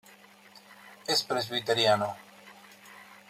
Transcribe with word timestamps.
Es 1.15 1.21
presbiteriano. 1.21 2.09